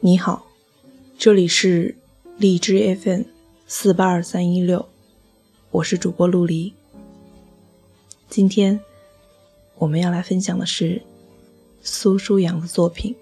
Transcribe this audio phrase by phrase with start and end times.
[0.00, 0.46] 你好，
[1.18, 1.96] 这里是
[2.38, 3.22] 荔枝 FM
[3.66, 4.88] 四八二三一六，
[5.70, 6.72] 我是主播陆离。
[8.28, 8.80] 今天
[9.76, 11.02] 我们要来分享的是
[11.82, 13.14] 苏舒阳的作品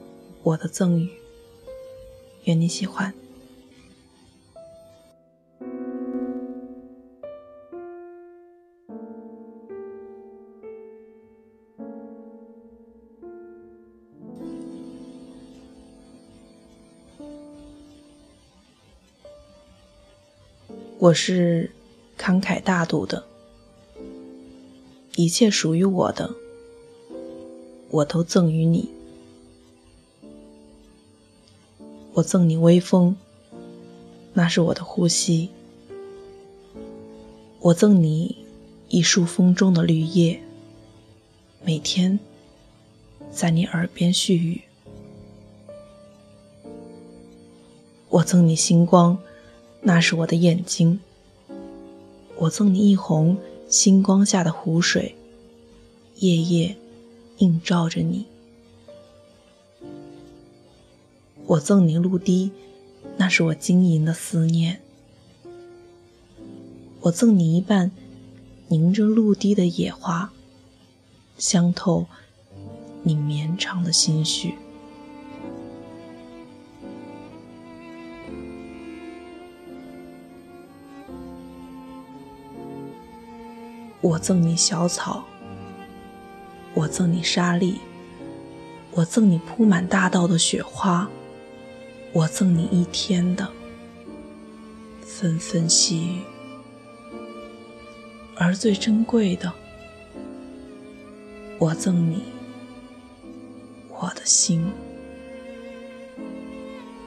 [0.42, 1.06] 《我的赠予》，
[2.44, 3.12] 愿你喜欢。
[21.00, 21.70] 我是
[22.18, 23.22] 慷慨大度的，
[25.14, 26.34] 一切属于我的，
[27.88, 28.88] 我都赠予你。
[32.14, 33.14] 我赠你微风，
[34.32, 35.50] 那是我的呼吸；
[37.60, 38.36] 我赠你
[38.88, 40.42] 一束风中的绿叶，
[41.62, 42.18] 每天
[43.30, 44.62] 在你耳边絮语。
[48.08, 49.16] 我赠你星光。
[49.80, 51.00] 那是我的眼睛，
[52.36, 53.36] 我赠你一泓
[53.68, 55.14] 星光下的湖水，
[56.16, 56.76] 夜夜
[57.38, 58.26] 映照着你。
[61.46, 62.50] 我赠你露滴，
[63.16, 64.80] 那是我晶莹的思念。
[67.00, 67.90] 我赠你一瓣
[68.66, 70.32] 凝着露滴的野花，
[71.38, 72.06] 香透
[73.02, 74.56] 你绵长的心绪。
[84.00, 85.24] 我赠你小草，
[86.74, 87.80] 我赠你沙粒，
[88.92, 91.08] 我赠你铺满大道的雪花，
[92.12, 93.48] 我赠你一天的
[95.02, 96.20] 纷纷细雨，
[98.36, 99.52] 而最珍贵的，
[101.58, 102.22] 我赠你
[103.88, 104.64] 我的心，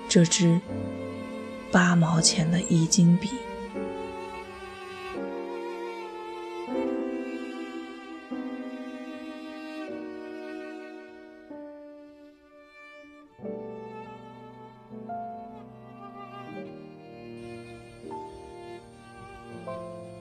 [0.09, 0.59] 这支
[1.71, 3.29] 八毛钱的一斤笔。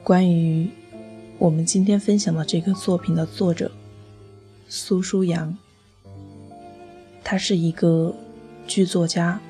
[0.02, 0.68] 关于
[1.38, 3.70] 我们今天分享的这个作品的作者
[4.68, 5.56] 苏舒阳，
[7.22, 8.14] 他是一个
[8.66, 9.40] 剧作家、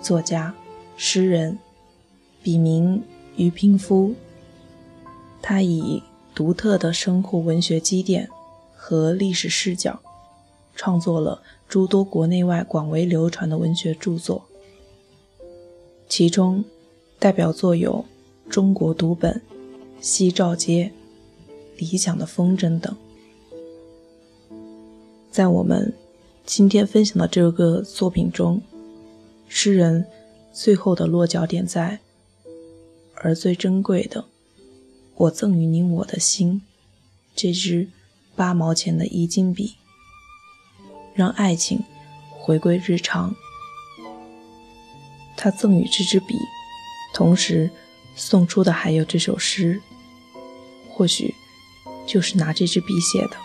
[0.00, 0.54] 作家、
[0.96, 1.58] 诗人，
[2.42, 3.02] 笔名
[3.36, 4.14] 于平夫。
[5.40, 6.02] 他以
[6.34, 8.28] 独特的生活文学积淀
[8.74, 10.00] 和历史视角，
[10.76, 14.44] 创作了诸多国内外广为流传的文学著作，
[16.08, 16.64] 其中
[17.18, 18.04] 代表作有
[18.50, 19.40] 《中国读本》。
[20.02, 20.90] 夕照街、
[21.76, 22.96] 理想的风筝等，
[25.30, 25.94] 在我们
[26.44, 28.60] 今天分享的这个作品中，
[29.46, 30.04] 诗人
[30.52, 32.00] 最后的落脚点在
[33.22, 34.24] “而最珍贵的，
[35.14, 36.62] 我赠予你我的心”
[37.36, 37.88] 这支
[38.34, 39.76] 八毛钱的一金笔，
[41.14, 41.80] 让爱情
[42.40, 43.32] 回归日常。
[45.36, 46.34] 他赠予这支笔，
[47.14, 47.70] 同时
[48.16, 49.80] 送出的还有这首诗。
[50.94, 51.34] 或许
[52.06, 53.36] 就是拿这支笔写的。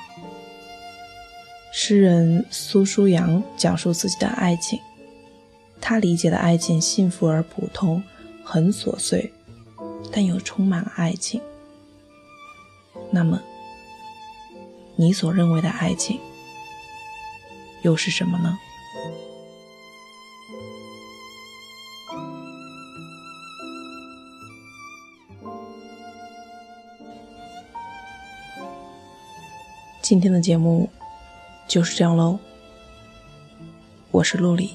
[1.72, 4.80] 诗人苏舒阳讲述自己的爱情，
[5.80, 8.04] 他理解的爱情幸福而普通，
[8.44, 9.32] 很琐碎，
[10.12, 11.40] 但又充满了爱情。
[13.12, 13.42] 那么，
[14.96, 16.20] 你所认为的爱情
[17.84, 18.58] 又是什么呢？
[30.10, 30.90] 今天的节目
[31.68, 32.40] 就是这样喽，
[34.10, 34.72] 我是陆离。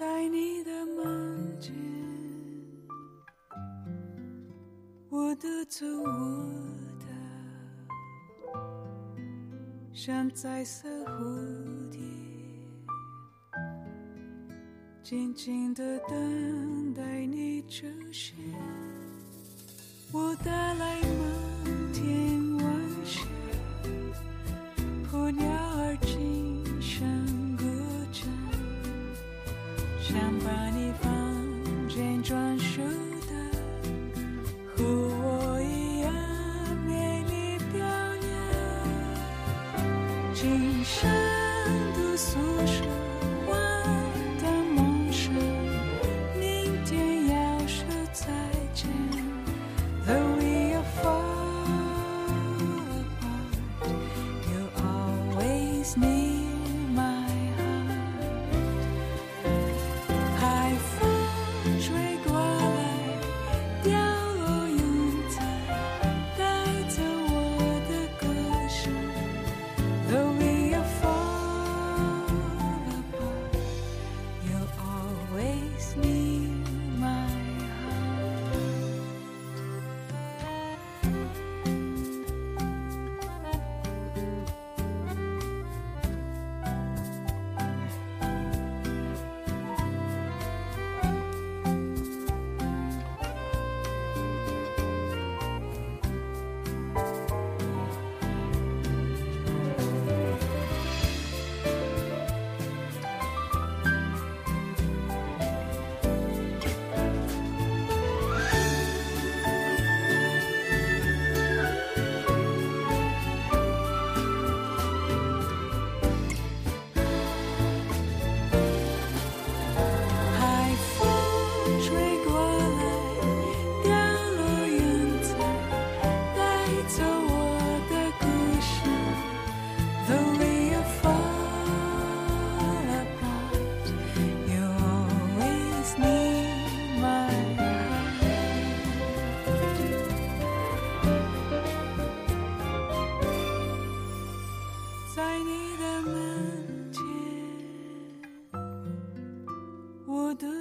[0.00, 1.74] 在你的梦间，
[5.10, 6.08] 我的走我
[6.98, 7.04] 的，
[9.92, 12.00] 像彩色蝴蝶，
[15.02, 18.34] 静静的等待你出现。
[20.12, 20.89] 我带来
[34.74, 36.12] 和我一样
[36.86, 36.90] 美
[37.28, 37.78] 丽漂
[38.20, 38.28] 亮。
[40.34, 41.08] 今生
[41.94, 42.84] 的宿舍，
[43.46, 43.50] 换
[44.42, 44.44] 的
[44.74, 45.32] 梦想，
[46.38, 47.36] 明天要
[47.66, 48.26] 说再
[48.74, 48.88] 见。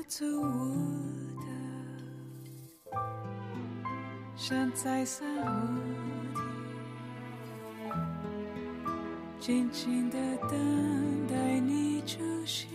[0.09, 0.49] 我独走我
[1.45, 2.97] 的，
[4.35, 5.51] 像在散蝴
[9.39, 10.17] 蝶，静静的
[10.49, 12.67] 等待你出现。